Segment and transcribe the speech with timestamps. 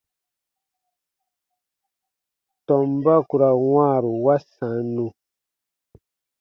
[2.65, 5.07] Tɔmba ku ra wãaru wa sannu.